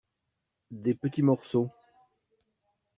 [0.71, 1.69] Des petits morceaux.